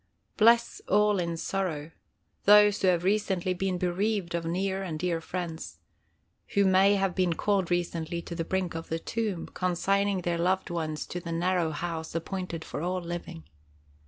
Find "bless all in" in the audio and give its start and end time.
0.35-1.37